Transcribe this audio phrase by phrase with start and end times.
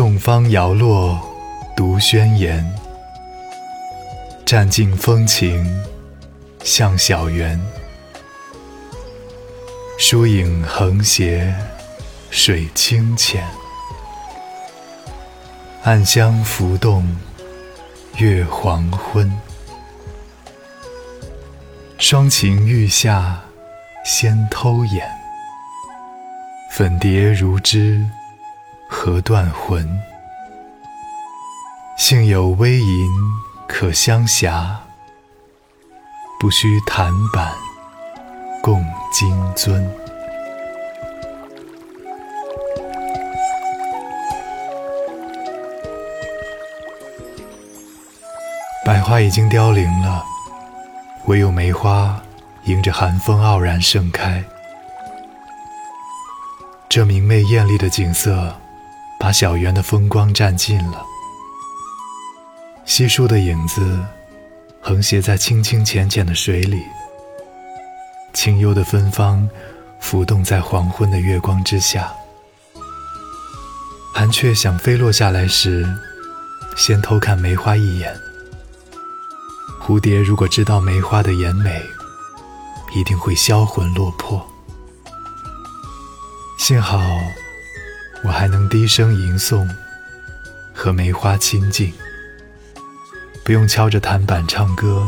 [0.00, 1.20] 众芳摇落
[1.76, 2.64] 独宣言，
[4.46, 5.66] 占尽风情
[6.62, 7.60] 向小园。
[9.98, 11.52] 疏影横斜
[12.30, 13.44] 水清浅，
[15.82, 17.04] 暗香浮动
[18.18, 19.28] 月黄昏。
[21.98, 23.42] 双情欲下
[24.04, 25.10] 先偷眼，
[26.70, 28.08] 粉蝶如织。
[28.88, 29.86] 何断魂？
[31.96, 33.10] 幸有微吟
[33.68, 34.74] 可相狎，
[36.40, 37.52] 不须檀板
[38.62, 39.86] 共金樽。
[48.84, 50.24] 百花已经凋零了，
[51.26, 52.18] 唯有梅花
[52.64, 54.42] 迎着寒风傲然盛开。
[56.88, 58.54] 这明媚艳丽的景色。
[59.18, 61.04] 把小园的风光占尽了。
[62.84, 64.02] 稀疏的影子
[64.80, 66.82] 横斜在清清浅浅的水里，
[68.32, 69.48] 清幽的芬芳
[70.00, 72.12] 浮动在黄昏的月光之下。
[74.14, 75.86] 寒雀想飞落下来时，
[76.76, 78.16] 先偷看梅花一眼。
[79.80, 81.82] 蝴蝶如果知道梅花的颜美，
[82.94, 84.44] 一定会销魂落魄。
[86.58, 86.98] 幸好。
[88.24, 89.68] 我还能低声吟诵，
[90.74, 91.92] 和梅花亲近，
[93.44, 95.06] 不用敲着弹板唱歌，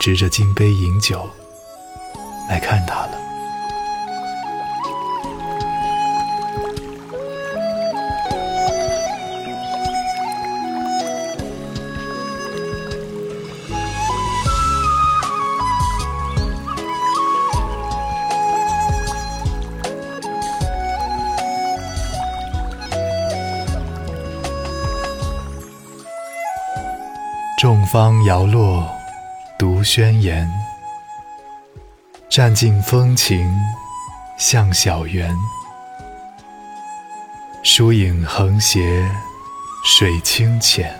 [0.00, 1.30] 执着金杯饮酒
[2.50, 3.27] 来看它了。
[27.58, 28.88] 众芳摇落
[29.58, 30.48] 独宣言，
[32.30, 33.52] 占尽风情
[34.38, 35.36] 向小园。
[37.64, 39.10] 疏影横斜
[39.84, 40.96] 水清浅，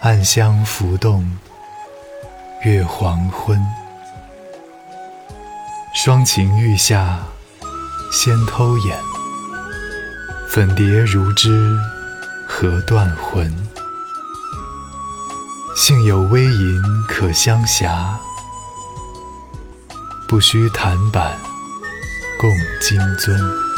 [0.00, 1.38] 暗香浮动
[2.64, 3.64] 月黄昏。
[5.94, 7.20] 双晴欲下
[8.10, 8.98] 先偷眼，
[10.50, 11.78] 粉蝶如织
[12.48, 13.56] 何断魂？
[15.80, 17.88] 幸有微吟可相狎，
[20.28, 21.38] 不须檀板
[22.36, 22.50] 共
[22.80, 23.77] 金樽。